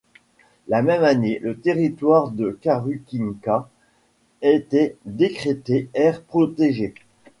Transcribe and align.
La 0.67 0.81
même 0.81 1.03
année, 1.03 1.37
le 1.43 1.55
territoire 1.55 2.31
de 2.31 2.57
Karukinka 2.59 3.69
était 4.41 4.97
décrété 5.05 5.91
aire 5.93 6.23
protégée. 6.23 6.95